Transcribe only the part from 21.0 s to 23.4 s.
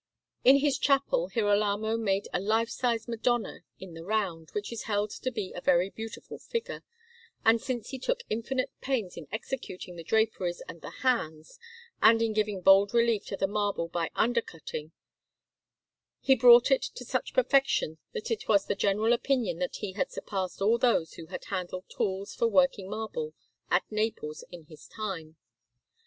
who had handled tools for working marble